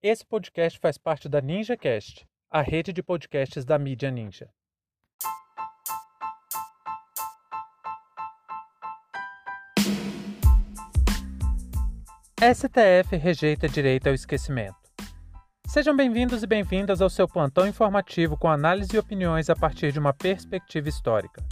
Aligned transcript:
Esse 0.00 0.24
podcast 0.24 0.78
faz 0.78 0.96
parte 0.96 1.28
da 1.28 1.40
NinjaCast, 1.40 2.24
a 2.48 2.62
rede 2.62 2.92
de 2.92 3.02
podcasts 3.02 3.64
da 3.64 3.76
mídia 3.76 4.12
Ninja. 4.12 4.48
STF 12.40 13.16
rejeita 13.16 13.68
direito 13.68 14.06
ao 14.06 14.14
esquecimento. 14.14 14.76
Sejam 15.66 15.96
bem-vindos 15.96 16.44
e 16.44 16.46
bem-vindas 16.46 17.02
ao 17.02 17.10
seu 17.10 17.26
plantão 17.26 17.66
informativo 17.66 18.38
com 18.38 18.46
análise 18.46 18.94
e 18.94 18.98
opiniões 19.00 19.50
a 19.50 19.56
partir 19.56 19.90
de 19.90 19.98
uma 19.98 20.14
perspectiva 20.14 20.88
histórica. 20.88 21.44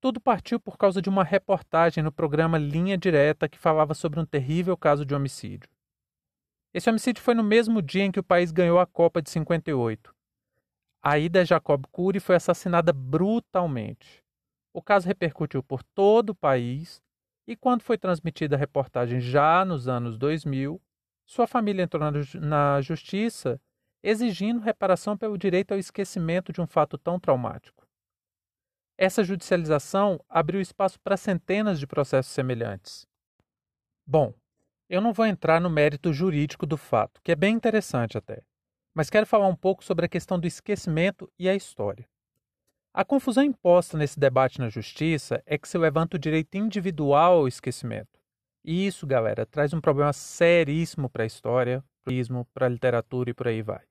Tudo 0.00 0.20
partiu 0.20 0.58
por 0.58 0.76
causa 0.76 1.00
de 1.00 1.08
uma 1.08 1.22
reportagem 1.22 2.02
no 2.02 2.10
programa 2.10 2.58
Linha 2.58 2.98
Direta 2.98 3.48
que 3.48 3.58
falava 3.58 3.94
sobre 3.94 4.18
um 4.18 4.26
terrível 4.26 4.76
caso 4.76 5.04
de 5.04 5.14
homicídio. 5.14 5.70
Esse 6.74 6.90
homicídio 6.90 7.22
foi 7.22 7.34
no 7.34 7.42
mesmo 7.42 7.80
dia 7.80 8.04
em 8.04 8.12
que 8.12 8.20
o 8.20 8.24
país 8.24 8.50
ganhou 8.50 8.80
a 8.80 8.86
Copa 8.86 9.22
de 9.22 9.30
58 9.30 10.15
a 11.08 11.20
Ida 11.20 11.44
Jacob 11.44 11.86
Cury 11.92 12.18
foi 12.18 12.34
assassinada 12.34 12.92
brutalmente. 12.92 14.24
O 14.74 14.82
caso 14.82 15.06
repercutiu 15.06 15.62
por 15.62 15.80
todo 15.84 16.30
o 16.30 16.34
país 16.34 17.00
e, 17.46 17.54
quando 17.54 17.82
foi 17.82 17.96
transmitida 17.96 18.56
a 18.56 18.58
reportagem 18.58 19.20
já 19.20 19.64
nos 19.64 19.86
anos 19.86 20.18
2000, 20.18 20.82
sua 21.24 21.46
família 21.46 21.84
entrou 21.84 22.02
na 22.40 22.80
justiça 22.80 23.60
exigindo 24.02 24.58
reparação 24.58 25.16
pelo 25.16 25.38
direito 25.38 25.70
ao 25.70 25.78
esquecimento 25.78 26.52
de 26.52 26.60
um 26.60 26.66
fato 26.66 26.98
tão 26.98 27.20
traumático. 27.20 27.86
Essa 28.98 29.22
judicialização 29.22 30.20
abriu 30.28 30.60
espaço 30.60 30.98
para 30.98 31.16
centenas 31.16 31.78
de 31.78 31.86
processos 31.86 32.32
semelhantes. 32.32 33.06
Bom, 34.04 34.34
eu 34.88 35.00
não 35.00 35.12
vou 35.12 35.24
entrar 35.24 35.60
no 35.60 35.70
mérito 35.70 36.12
jurídico 36.12 36.66
do 36.66 36.76
fato, 36.76 37.22
que 37.22 37.30
é 37.30 37.36
bem 37.36 37.54
interessante 37.54 38.18
até 38.18 38.42
mas 38.96 39.10
quero 39.10 39.26
falar 39.26 39.46
um 39.46 39.54
pouco 39.54 39.84
sobre 39.84 40.06
a 40.06 40.08
questão 40.08 40.40
do 40.40 40.46
esquecimento 40.46 41.30
e 41.38 41.50
a 41.50 41.54
história. 41.54 42.08
A 42.94 43.04
confusão 43.04 43.44
imposta 43.44 43.98
nesse 43.98 44.18
debate 44.18 44.58
na 44.58 44.70
justiça 44.70 45.42
é 45.44 45.58
que 45.58 45.68
se 45.68 45.76
levanta 45.76 46.16
o 46.16 46.18
direito 46.18 46.54
individual 46.54 47.40
ao 47.40 47.46
esquecimento. 47.46 48.18
E 48.64 48.86
isso, 48.86 49.06
galera, 49.06 49.44
traz 49.44 49.74
um 49.74 49.82
problema 49.82 50.14
seríssimo 50.14 51.10
para 51.10 51.24
a 51.24 51.26
história, 51.26 51.84
para 52.54 52.64
a 52.64 52.70
literatura 52.70 53.28
e 53.28 53.34
por 53.34 53.48
aí 53.48 53.60
vai. 53.60 53.84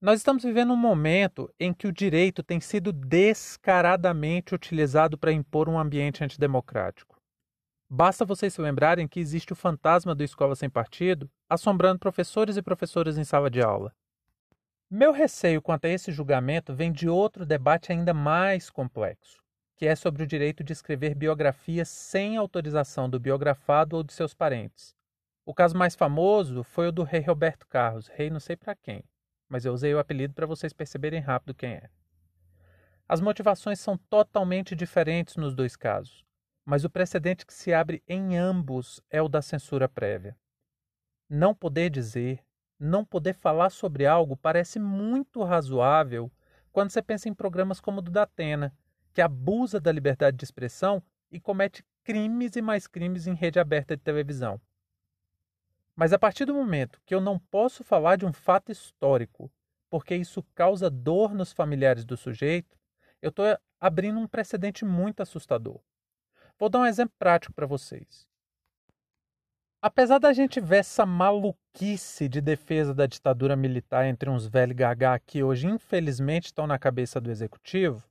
Nós 0.00 0.18
estamos 0.18 0.42
vivendo 0.42 0.72
um 0.72 0.76
momento 0.76 1.48
em 1.60 1.72
que 1.72 1.86
o 1.86 1.92
direito 1.92 2.42
tem 2.42 2.60
sido 2.60 2.92
descaradamente 2.92 4.56
utilizado 4.56 5.16
para 5.16 5.30
impor 5.30 5.68
um 5.68 5.78
ambiente 5.78 6.24
antidemocrático. 6.24 7.11
Basta 7.94 8.24
vocês 8.24 8.54
se 8.54 8.62
lembrarem 8.62 9.06
que 9.06 9.20
existe 9.20 9.52
o 9.52 9.54
fantasma 9.54 10.14
do 10.14 10.24
Escola 10.24 10.56
Sem 10.56 10.70
Partido 10.70 11.30
assombrando 11.46 11.98
professores 11.98 12.56
e 12.56 12.62
professoras 12.62 13.18
em 13.18 13.24
sala 13.24 13.50
de 13.50 13.60
aula. 13.60 13.94
Meu 14.88 15.12
receio 15.12 15.60
quanto 15.60 15.84
a 15.84 15.90
esse 15.90 16.10
julgamento 16.10 16.72
vem 16.72 16.90
de 16.90 17.06
outro 17.06 17.44
debate 17.44 17.92
ainda 17.92 18.14
mais 18.14 18.70
complexo, 18.70 19.42
que 19.76 19.84
é 19.84 19.94
sobre 19.94 20.22
o 20.22 20.26
direito 20.26 20.64
de 20.64 20.72
escrever 20.72 21.14
biografias 21.14 21.90
sem 21.90 22.38
autorização 22.38 23.10
do 23.10 23.20
biografado 23.20 23.94
ou 23.94 24.02
de 24.02 24.14
seus 24.14 24.32
parentes. 24.32 24.96
O 25.44 25.52
caso 25.52 25.76
mais 25.76 25.94
famoso 25.94 26.62
foi 26.62 26.88
o 26.88 26.92
do 26.92 27.02
rei 27.02 27.20
Roberto 27.20 27.66
Carlos, 27.68 28.08
rei 28.08 28.30
não 28.30 28.40
sei 28.40 28.56
para 28.56 28.74
quem, 28.74 29.04
mas 29.50 29.66
eu 29.66 29.74
usei 29.74 29.92
o 29.92 29.98
apelido 29.98 30.32
para 30.32 30.46
vocês 30.46 30.72
perceberem 30.72 31.20
rápido 31.20 31.52
quem 31.52 31.72
é. 31.72 31.90
As 33.06 33.20
motivações 33.20 33.80
são 33.80 33.98
totalmente 34.08 34.74
diferentes 34.74 35.36
nos 35.36 35.54
dois 35.54 35.76
casos 35.76 36.24
mas 36.64 36.84
o 36.84 36.90
precedente 36.90 37.44
que 37.44 37.52
se 37.52 37.72
abre 37.72 38.02
em 38.06 38.36
ambos 38.36 39.00
é 39.10 39.20
o 39.20 39.28
da 39.28 39.42
censura 39.42 39.88
prévia. 39.88 40.36
Não 41.28 41.54
poder 41.54 41.90
dizer, 41.90 42.44
não 42.78 43.04
poder 43.04 43.34
falar 43.34 43.70
sobre 43.70 44.06
algo 44.06 44.36
parece 44.36 44.78
muito 44.78 45.42
razoável 45.42 46.30
quando 46.70 46.90
você 46.90 47.02
pensa 47.02 47.28
em 47.28 47.34
programas 47.34 47.80
como 47.80 47.98
o 47.98 48.02
do 48.02 48.10
Datena, 48.10 48.74
que 49.12 49.20
abusa 49.20 49.78
da 49.80 49.92
liberdade 49.92 50.36
de 50.36 50.44
expressão 50.44 51.02
e 51.30 51.38
comete 51.38 51.84
crimes 52.02 52.56
e 52.56 52.62
mais 52.62 52.86
crimes 52.86 53.26
em 53.26 53.34
rede 53.34 53.58
aberta 53.58 53.96
de 53.96 54.02
televisão. 54.02 54.60
Mas 55.94 56.12
a 56.12 56.18
partir 56.18 56.44
do 56.44 56.54
momento 56.54 57.00
que 57.04 57.14
eu 57.14 57.20
não 57.20 57.38
posso 57.38 57.84
falar 57.84 58.16
de 58.16 58.24
um 58.24 58.32
fato 58.32 58.72
histórico, 58.72 59.50
porque 59.90 60.14
isso 60.16 60.42
causa 60.54 60.88
dor 60.88 61.34
nos 61.34 61.52
familiares 61.52 62.04
do 62.04 62.16
sujeito, 62.16 62.78
eu 63.20 63.28
estou 63.28 63.44
abrindo 63.78 64.18
um 64.18 64.26
precedente 64.26 64.84
muito 64.84 65.22
assustador. 65.22 65.80
Vou 66.62 66.68
dar 66.68 66.78
um 66.78 66.86
exemplo 66.86 67.12
prático 67.18 67.52
para 67.52 67.66
vocês. 67.66 68.24
Apesar 69.82 70.20
da 70.20 70.32
gente 70.32 70.60
ver 70.60 70.76
essa 70.76 71.04
maluquice 71.04 72.28
de 72.28 72.40
defesa 72.40 72.94
da 72.94 73.04
ditadura 73.04 73.56
militar 73.56 74.06
entre 74.06 74.30
uns 74.30 74.46
velhos 74.46 74.76
gaga 74.76 75.18
que 75.18 75.42
hoje 75.42 75.66
infelizmente 75.66 76.44
estão 76.44 76.64
na 76.64 76.78
cabeça 76.78 77.20
do 77.20 77.32
executivo, 77.32 78.08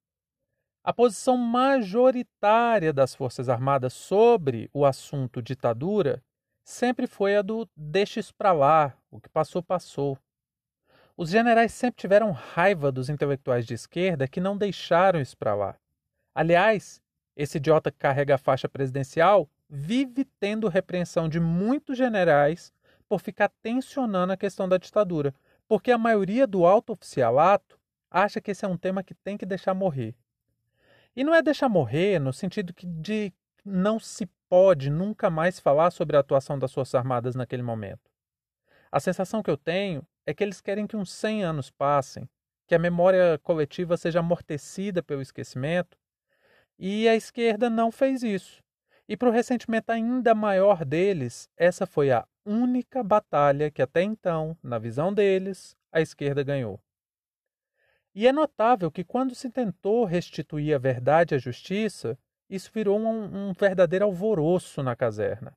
a 0.83 0.91
posição 0.91 1.37
majoritária 1.37 2.91
das 2.91 3.15
Forças 3.15 3.47
Armadas 3.47 3.93
sobre 3.93 4.69
o 4.73 4.85
assunto 4.85 5.41
ditadura 5.41 6.21
sempre 6.61 7.07
foi 7.07 7.37
a 7.37 7.41
do 7.41 7.65
deixa 7.73 8.19
isso 8.19 8.35
para 8.35 8.51
lá, 8.51 8.97
o 9.09 9.21
que 9.21 9.29
passou, 9.29 9.63
passou. 9.63 10.19
Os 11.15 11.29
generais 11.29 11.71
sempre 11.71 12.01
tiveram 12.01 12.31
raiva 12.31 12.91
dos 12.91 13.07
intelectuais 13.07 13.65
de 13.65 13.75
esquerda 13.75 14.27
que 14.27 14.41
não 14.41 14.57
deixaram 14.57 15.21
isso 15.21 15.37
para 15.37 15.55
lá. 15.55 15.77
Aliás, 16.35 17.01
esse 17.41 17.57
idiota 17.57 17.91
que 17.91 17.97
carrega 17.97 18.35
a 18.35 18.37
faixa 18.37 18.69
presidencial 18.69 19.49
vive 19.67 20.25
tendo 20.39 20.67
repreensão 20.67 21.27
de 21.27 21.39
muitos 21.39 21.97
generais 21.97 22.71
por 23.09 23.19
ficar 23.19 23.49
tensionando 23.63 24.31
a 24.31 24.37
questão 24.37 24.69
da 24.69 24.77
ditadura, 24.77 25.33
porque 25.67 25.91
a 25.91 25.97
maioria 25.97 26.45
do 26.45 26.65
alto 26.65 26.93
oficialato 26.93 27.79
acha 28.11 28.39
que 28.39 28.51
esse 28.51 28.63
é 28.63 28.67
um 28.67 28.77
tema 28.77 29.03
que 29.03 29.15
tem 29.15 29.37
que 29.37 29.45
deixar 29.45 29.73
morrer. 29.73 30.15
E 31.15 31.23
não 31.23 31.33
é 31.33 31.41
deixar 31.41 31.67
morrer 31.67 32.19
no 32.19 32.31
sentido 32.31 32.73
de 32.85 33.33
não 33.65 33.99
se 33.99 34.27
pode 34.47 34.89
nunca 34.89 35.29
mais 35.29 35.59
falar 35.59 35.91
sobre 35.91 36.15
a 36.15 36.19
atuação 36.19 36.59
das 36.59 36.71
Forças 36.71 36.95
Armadas 36.95 37.35
naquele 37.35 37.63
momento. 37.63 38.11
A 38.91 38.99
sensação 38.99 39.41
que 39.41 39.49
eu 39.49 39.57
tenho 39.57 40.05
é 40.25 40.33
que 40.33 40.43
eles 40.43 40.61
querem 40.61 40.85
que 40.85 40.95
uns 40.95 41.11
100 41.11 41.43
anos 41.43 41.71
passem, 41.71 42.29
que 42.67 42.75
a 42.75 42.79
memória 42.79 43.39
coletiva 43.41 43.97
seja 43.97 44.19
amortecida 44.19 45.01
pelo 45.01 45.21
esquecimento 45.21 45.97
e 46.83 47.07
a 47.07 47.15
esquerda 47.15 47.69
não 47.69 47.91
fez 47.91 48.23
isso. 48.23 48.63
E 49.07 49.15
para 49.15 49.29
o 49.29 49.31
ressentimento 49.31 49.91
ainda 49.91 50.33
maior 50.33 50.83
deles, 50.83 51.47
essa 51.55 51.85
foi 51.85 52.09
a 52.09 52.25
única 52.43 53.03
batalha 53.03 53.69
que 53.69 53.83
até 53.83 54.01
então, 54.01 54.57
na 54.63 54.79
visão 54.79 55.13
deles, 55.13 55.77
a 55.91 56.01
esquerda 56.01 56.41
ganhou. 56.41 56.81
E 58.15 58.27
é 58.27 58.31
notável 58.31 58.89
que 58.89 59.03
quando 59.03 59.35
se 59.35 59.51
tentou 59.51 60.05
restituir 60.05 60.73
a 60.73 60.79
verdade 60.79 61.35
à 61.35 61.37
justiça, 61.37 62.17
isso 62.49 62.71
virou 62.73 62.99
um, 62.99 63.49
um 63.49 63.53
verdadeiro 63.53 64.05
alvoroço 64.05 64.81
na 64.81 64.95
caserna. 64.95 65.55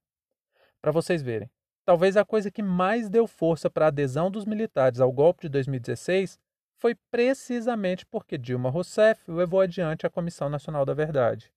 Para 0.83 0.93
vocês 0.93 1.23
verem. 1.23 1.51
Talvez 1.87 2.19
a 2.19 2.25
coisa 2.25 2.51
que 2.51 2.63
mais 2.63 3.09
deu 3.09 3.27
força 3.27 3.71
para 3.71 3.87
a 3.87 3.89
adesão 3.89 4.31
dos 4.31 4.45
militares 4.45 5.01
ao 5.01 5.11
golpe 5.11 5.43
de 5.43 5.49
2016 5.49 6.39
foi 6.85 6.95
precisamente 7.11 8.05
porque 8.05 8.37
Dilma 8.37 8.69
Rousseff 8.69 9.31
levou 9.31 9.63
adiante 9.63 10.07
a 10.07 10.11
Comissão 10.11 10.51
Nacional 10.51 10.85
da 10.85 10.93
Verdade. 10.93 11.51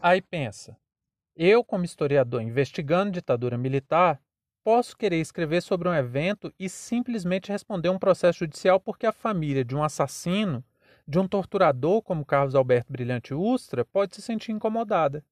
Aí 0.00 0.22
pensa, 0.22 0.74
eu, 1.36 1.62
como 1.62 1.84
historiador 1.84 2.40
investigando 2.40 3.10
ditadura 3.10 3.58
militar, 3.58 4.18
posso 4.64 4.96
querer 4.96 5.20
escrever 5.20 5.60
sobre 5.60 5.86
um 5.86 5.92
evento 5.92 6.50
e 6.58 6.66
simplesmente 6.66 7.52
responder 7.52 7.90
um 7.90 7.98
processo 7.98 8.38
judicial 8.38 8.80
porque 8.80 9.04
a 9.04 9.12
família 9.12 9.62
de 9.62 9.76
um 9.76 9.84
assassino, 9.84 10.64
de 11.06 11.18
um 11.18 11.28
torturador 11.28 12.00
como 12.00 12.24
Carlos 12.24 12.54
Alberto 12.54 12.90
Brilhante 12.90 13.34
Ustra, 13.34 13.84
pode 13.84 14.14
se 14.14 14.22
sentir 14.22 14.50
incomodada. 14.50 15.22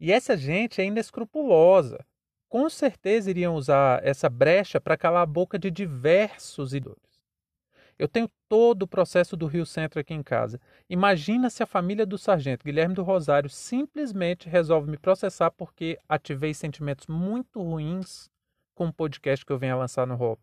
E 0.00 0.10
essa 0.10 0.38
gente 0.38 0.80
é 0.80 0.86
inescrupulosa 0.86 2.02
com 2.48 2.70
certeza 2.70 3.28
iriam 3.28 3.54
usar 3.56 4.02
essa 4.02 4.30
brecha 4.30 4.80
para 4.80 4.96
calar 4.96 5.22
a 5.22 5.26
boca 5.26 5.58
de 5.58 5.70
diversos 5.70 6.72
idores. 6.72 7.11
Eu 8.02 8.08
tenho 8.08 8.28
todo 8.48 8.82
o 8.82 8.88
processo 8.88 9.36
do 9.36 9.46
Rio 9.46 9.64
Centro 9.64 10.00
aqui 10.00 10.12
em 10.12 10.24
casa. 10.24 10.60
Imagina 10.90 11.48
se 11.48 11.62
a 11.62 11.66
família 11.66 12.04
do 12.04 12.18
sargento 12.18 12.64
Guilherme 12.64 12.96
do 12.96 13.04
Rosário 13.04 13.48
simplesmente 13.48 14.48
resolve 14.48 14.90
me 14.90 14.98
processar 14.98 15.52
porque 15.52 15.96
ativei 16.08 16.52
sentimentos 16.52 17.06
muito 17.06 17.62
ruins 17.62 18.28
com 18.74 18.88
o 18.88 18.92
podcast 18.92 19.46
que 19.46 19.52
eu 19.52 19.58
venho 19.58 19.76
a 19.76 19.78
lançar 19.78 20.04
no 20.04 20.20
Hop. 20.20 20.40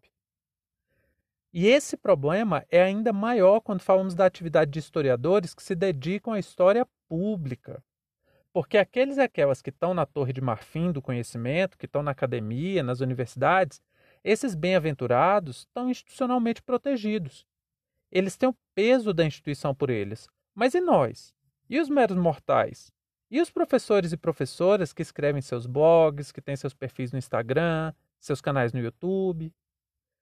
E 1.52 1.68
esse 1.68 1.98
problema 1.98 2.66
é 2.72 2.82
ainda 2.82 3.12
maior 3.12 3.60
quando 3.60 3.82
falamos 3.82 4.16
da 4.16 4.26
atividade 4.26 4.72
de 4.72 4.80
historiadores 4.80 5.54
que 5.54 5.62
se 5.62 5.76
dedicam 5.76 6.32
à 6.32 6.40
história 6.40 6.88
pública. 7.10 7.84
Porque 8.54 8.78
aqueles 8.78 9.18
e 9.18 9.22
aquelas 9.22 9.62
que 9.62 9.70
estão 9.70 9.94
na 9.94 10.06
torre 10.06 10.32
de 10.32 10.40
marfim 10.40 10.94
do 10.94 11.02
conhecimento, 11.02 11.78
que 11.78 11.88
estão 11.88 12.04
na 12.04 12.12
academia, 12.12 12.82
nas 12.82 13.02
universidades, 13.02 13.82
esses 14.24 14.56
bem-aventurados 14.56 15.60
estão 15.60 15.90
institucionalmente 15.90 16.62
protegidos. 16.62 17.49
Eles 18.12 18.36
têm 18.36 18.50
o 18.50 18.56
peso 18.74 19.14
da 19.14 19.26
instituição 19.26 19.74
por 19.74 19.90
eles. 19.90 20.28
Mas 20.56 20.74
e 20.74 20.82
nós? 20.82 21.34
E 21.70 21.80
os 21.80 21.90
meros 21.90 22.18
mortais? 22.18 22.92
E 23.32 23.40
os 23.40 23.52
professores 23.52 24.12
e 24.12 24.18
professoras 24.18 24.92
que 24.92 25.02
escrevem 25.02 25.42
seus 25.42 25.68
blogs, 25.68 26.32
que 26.32 26.42
têm 26.42 26.56
seus 26.56 26.74
perfis 26.74 27.12
no 27.12 27.20
Instagram, 27.20 27.94
seus 28.20 28.42
canais 28.42 28.74
no 28.74 28.80
YouTube? 28.80 29.54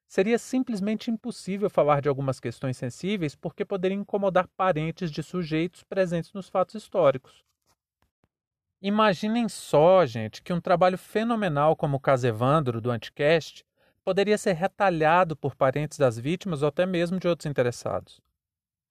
Seria 0.08 0.38
simplesmente 0.38 1.12
impossível 1.12 1.70
falar 1.70 2.02
de 2.02 2.08
algumas 2.08 2.40
questões 2.40 2.78
sensíveis 2.78 3.36
porque 3.36 3.66
poderiam 3.66 4.02
incomodar 4.02 4.48
parentes 4.56 5.12
de 5.12 5.22
sujeitos 5.22 5.84
presentes 5.84 6.34
nos 6.34 6.48
fatos 6.50 6.76
históricos. 6.76 7.46
Imaginem 8.82 9.50
só, 9.50 10.06
gente, 10.06 10.42
que 10.42 10.54
um 10.54 10.62
trabalho 10.62 10.98
fenomenal 10.98 11.76
como 11.76 11.98
o 11.98 12.00
caso 12.00 12.28
Evandro 12.28 12.80
do 12.80 12.92
Anticast 12.92 13.66
poderia 14.08 14.38
ser 14.38 14.54
retalhado 14.54 15.36
por 15.36 15.54
parentes 15.54 15.98
das 15.98 16.18
vítimas 16.18 16.62
ou 16.62 16.70
até 16.70 16.86
mesmo 16.86 17.20
de 17.20 17.28
outros 17.28 17.46
interessados. 17.46 18.22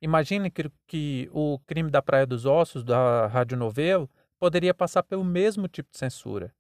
Imaginem 0.03 0.51
que, 0.51 0.71
que 0.87 1.31
o 1.33 1.59
crime 1.61 1.91
da 1.91 2.03
Praia 2.03 2.27
dos 2.27 2.45
Ossos, 2.45 2.85
da 2.85 3.27
Rádio 3.27 3.57
Novelo, 3.57 4.11
poderia 4.39 4.75
passar 4.75 5.03
pelo 5.03 5.25
mesmo 5.25 5.69
tipo 5.69 5.91
de 5.91 5.97
censura. 5.97 6.55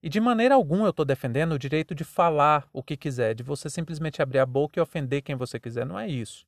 E 0.00 0.08
de 0.08 0.20
maneira 0.20 0.54
alguma 0.54 0.86
eu 0.86 0.90
estou 0.90 1.04
defendendo 1.04 1.50
o 1.50 1.58
direito 1.58 1.92
de 1.92 2.04
falar 2.04 2.68
o 2.72 2.80
que 2.80 2.96
quiser, 2.96 3.34
de 3.34 3.42
você 3.42 3.68
simplesmente 3.68 4.22
abrir 4.22 4.38
a 4.38 4.46
boca 4.46 4.78
e 4.78 4.80
ofender 4.80 5.20
quem 5.20 5.34
você 5.34 5.58
quiser. 5.58 5.84
Não 5.84 5.98
é 5.98 6.06
isso. 6.06 6.46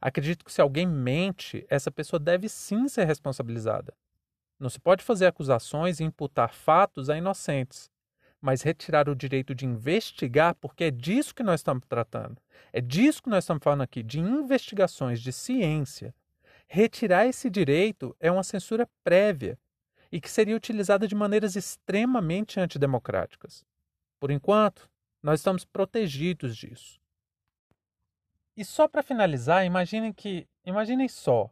Acredito 0.00 0.42
que 0.42 0.50
se 0.50 0.62
alguém 0.62 0.86
mente, 0.86 1.66
essa 1.68 1.90
pessoa 1.90 2.18
deve 2.18 2.48
sim 2.48 2.88
ser 2.88 3.04
responsabilizada. 3.04 3.92
Não 4.58 4.70
se 4.70 4.80
pode 4.80 5.04
fazer 5.04 5.26
acusações 5.26 6.00
e 6.00 6.04
imputar 6.04 6.54
fatos 6.54 7.10
a 7.10 7.18
inocentes, 7.18 7.90
mas 8.40 8.62
retirar 8.62 9.08
o 9.08 9.16
direito 9.16 9.54
de 9.54 9.66
investigar, 9.66 10.54
porque 10.54 10.84
é 10.84 10.90
disso 10.90 11.34
que 11.34 11.42
nós 11.42 11.60
estamos 11.60 11.84
tratando. 11.88 12.40
É 12.72 12.80
disso 12.80 13.22
que 13.22 13.30
nós 13.30 13.44
estamos 13.44 13.62
falando 13.62 13.82
aqui, 13.82 14.02
de 14.02 14.20
investigações 14.20 15.20
de 15.20 15.32
ciência. 15.32 16.14
Retirar 16.66 17.26
esse 17.26 17.50
direito 17.50 18.14
é 18.20 18.30
uma 18.30 18.44
censura 18.44 18.88
prévia 19.02 19.58
e 20.10 20.20
que 20.20 20.30
seria 20.30 20.56
utilizada 20.56 21.06
de 21.08 21.14
maneiras 21.14 21.56
extremamente 21.56 22.60
antidemocráticas. 22.60 23.64
Por 24.20 24.30
enquanto, 24.30 24.88
nós 25.22 25.40
estamos 25.40 25.64
protegidos 25.64 26.56
disso. 26.56 27.00
E 28.56 28.64
só 28.64 28.88
para 28.88 29.02
finalizar, 29.02 29.64
imaginem 29.64 30.12
que, 30.12 30.48
imaginem 30.64 31.08
só, 31.08 31.50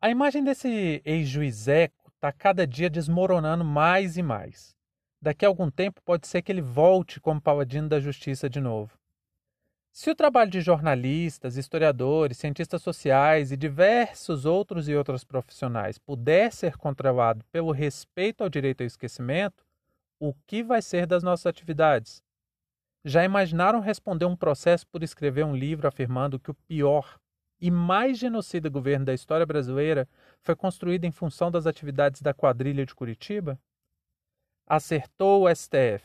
a 0.00 0.08
imagem 0.10 0.44
desse 0.44 1.02
ex-juizeco 1.04 2.10
está 2.14 2.32
cada 2.32 2.66
dia 2.66 2.88
desmoronando 2.88 3.64
mais 3.64 4.16
e 4.16 4.22
mais. 4.22 4.77
Daqui 5.20 5.44
a 5.44 5.48
algum 5.48 5.70
tempo 5.70 6.00
pode 6.02 6.28
ser 6.28 6.42
que 6.42 6.52
ele 6.52 6.62
volte 6.62 7.20
como 7.20 7.40
paladino 7.40 7.88
da 7.88 7.98
justiça 7.98 8.48
de 8.48 8.60
novo. 8.60 8.96
Se 9.92 10.10
o 10.10 10.14
trabalho 10.14 10.50
de 10.50 10.60
jornalistas, 10.60 11.56
historiadores, 11.56 12.38
cientistas 12.38 12.82
sociais 12.82 13.50
e 13.50 13.56
diversos 13.56 14.44
outros 14.44 14.88
e 14.88 14.94
outras 14.94 15.24
profissionais 15.24 15.98
puder 15.98 16.52
ser 16.52 16.76
controlado 16.76 17.44
pelo 17.50 17.72
respeito 17.72 18.42
ao 18.44 18.48
direito 18.48 18.82
ao 18.82 18.86
esquecimento, 18.86 19.64
o 20.20 20.32
que 20.46 20.62
vai 20.62 20.80
ser 20.80 21.04
das 21.04 21.24
nossas 21.24 21.46
atividades? 21.46 22.22
Já 23.04 23.24
imaginaram 23.24 23.80
responder 23.80 24.24
um 24.24 24.36
processo 24.36 24.86
por 24.86 25.02
escrever 25.02 25.44
um 25.44 25.56
livro 25.56 25.88
afirmando 25.88 26.38
que 26.38 26.50
o 26.50 26.54
pior 26.54 27.18
e 27.60 27.70
mais 27.70 28.18
genocida 28.18 28.68
governo 28.68 29.06
da 29.06 29.14
história 29.14 29.46
brasileira 29.46 30.08
foi 30.42 30.54
construído 30.54 31.06
em 31.06 31.10
função 31.10 31.50
das 31.50 31.66
atividades 31.66 32.22
da 32.22 32.32
quadrilha 32.32 32.86
de 32.86 32.94
Curitiba? 32.94 33.58
Acertou 34.68 35.44
o 35.44 35.48
STF. 35.48 36.04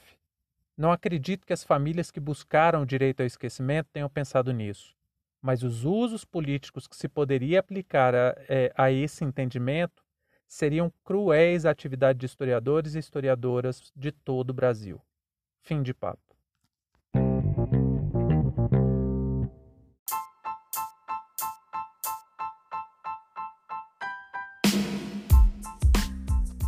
Não 0.78 0.92
acredito 0.92 1.46
que 1.46 1.52
as 1.52 1.66
famílias 1.66 2.10
que 2.10 2.20
buscaram 2.20 2.82
o 2.82 2.86
direito 2.86 3.20
ao 3.20 3.28
esquecimento 3.28 3.90
tenham 3.92 4.10
pensado 4.10 4.54
nisso, 4.54 4.96
mas 5.42 5.64
os 5.64 5.84
usos 5.84 6.24
políticos 6.24 6.88
que 6.88 6.96
se 6.96 7.10
poderia 7.10 7.60
aplicar 7.60 8.16
a, 8.16 8.36
é, 8.48 8.72
a 8.76 8.90
esse 8.90 9.26
entendimento 9.26 10.02
seriam 10.48 10.92
cruéis 11.04 11.66
à 11.66 11.72
atividade 11.72 12.20
de 12.20 12.26
historiadores 12.26 12.96
e 12.96 13.00
historiadoras 13.00 13.92
de 13.94 14.12
todo 14.12 14.52
o 14.52 14.54
Brasil. 14.54 15.02
Fim 15.62 15.84
de 15.84 15.94
papo. 15.94 16.33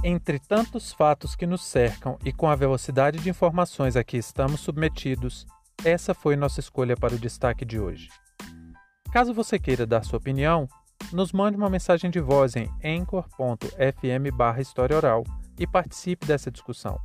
Entre 0.07 0.37
tantos 0.37 0.93
fatos 0.93 1.35
que 1.35 1.47
nos 1.47 1.63
cercam 1.63 2.19
e 2.23 2.31
com 2.31 2.47
a 2.47 2.55
velocidade 2.55 3.17
de 3.17 3.27
informações 3.27 3.95
a 3.95 4.03
que 4.03 4.17
estamos 4.17 4.59
submetidos, 4.59 5.47
essa 5.83 6.13
foi 6.13 6.35
nossa 6.35 6.59
escolha 6.59 6.95
para 6.95 7.15
o 7.15 7.17
destaque 7.17 7.65
de 7.65 7.79
hoje. 7.79 8.09
Caso 9.11 9.33
você 9.33 9.57
queira 9.57 9.83
dar 9.83 10.05
sua 10.05 10.19
opinião, 10.19 10.67
nos 11.11 11.31
mande 11.31 11.57
uma 11.57 11.71
mensagem 11.71 12.11
de 12.11 12.19
voz 12.19 12.55
em 12.55 12.69
anchor.fm 12.83 14.31
barra 14.31 14.61
e 15.57 15.65
participe 15.65 16.27
dessa 16.27 16.51
discussão. 16.51 16.99